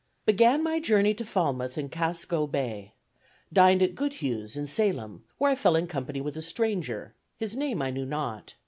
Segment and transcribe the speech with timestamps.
[0.25, 2.95] "Began my journey to Falmouth in Casco Bay....
[3.53, 7.83] Dined at Goodhue's, in Salem, where I fell in company with a stranger, his name
[7.83, 8.55] I knew not.